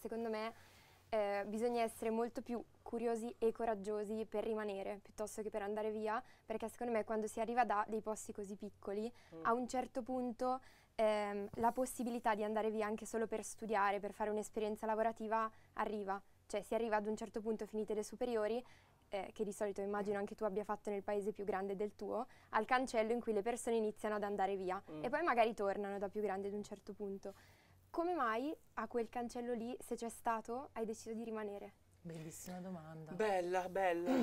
secondo 0.00 0.28
me 0.30 0.52
eh, 1.10 1.44
bisogna 1.46 1.82
essere 1.82 2.10
molto 2.10 2.40
più 2.40 2.62
curiosi 2.82 3.32
e 3.38 3.52
coraggiosi 3.52 4.24
per 4.28 4.44
rimanere 4.44 5.00
piuttosto 5.02 5.42
che 5.42 5.50
per 5.50 5.62
andare 5.62 5.90
via, 5.90 6.22
perché 6.46 6.68
secondo 6.68 6.92
me 6.92 7.04
quando 7.04 7.26
si 7.26 7.40
arriva 7.40 7.64
da 7.64 7.84
dei 7.88 8.00
posti 8.00 8.32
così 8.32 8.56
piccoli, 8.56 9.12
Mm. 9.34 9.44
a 9.44 9.52
un 9.52 9.68
certo 9.68 10.02
punto 10.02 10.60
ehm, 10.96 11.48
la 11.54 11.72
possibilità 11.72 12.34
di 12.34 12.44
andare 12.44 12.70
via 12.70 12.86
anche 12.86 13.06
solo 13.06 13.26
per 13.26 13.42
studiare, 13.44 14.00
per 14.00 14.12
fare 14.12 14.30
un'esperienza 14.30 14.86
lavorativa 14.86 15.50
arriva. 15.74 16.20
Cioè 16.46 16.62
si 16.62 16.74
arriva 16.74 16.96
ad 16.96 17.06
un 17.06 17.16
certo 17.16 17.40
punto 17.40 17.64
finite 17.66 17.94
le 17.94 18.02
superiori, 18.02 18.62
eh, 19.12 19.30
che 19.32 19.44
di 19.44 19.52
solito 19.52 19.80
immagino 19.80 20.18
anche 20.18 20.34
tu 20.36 20.44
abbia 20.44 20.62
fatto 20.64 20.90
nel 20.90 21.02
paese 21.02 21.32
più 21.32 21.44
grande 21.44 21.74
del 21.74 21.96
tuo, 21.96 22.26
al 22.50 22.64
cancello 22.64 23.12
in 23.12 23.20
cui 23.20 23.32
le 23.32 23.42
persone 23.42 23.76
iniziano 23.76 24.14
ad 24.16 24.22
andare 24.24 24.56
via 24.56 24.80
Mm. 24.90 25.04
e 25.04 25.08
poi 25.08 25.22
magari 25.22 25.54
tornano 25.54 25.98
da 25.98 26.08
più 26.08 26.20
grande 26.20 26.48
ad 26.48 26.54
un 26.54 26.62
certo 26.62 26.92
punto. 26.92 27.34
Come 27.90 28.14
mai 28.14 28.56
a 28.74 28.86
quel 28.86 29.08
cancello 29.08 29.52
lì, 29.52 29.76
se 29.80 29.96
c'è 29.96 30.08
stato, 30.08 30.70
hai 30.74 30.84
deciso 30.84 31.12
di 31.12 31.24
rimanere? 31.24 31.72
Bellissima 32.00 32.60
domanda. 32.60 33.10
Bella, 33.12 33.68
bella. 33.68 34.10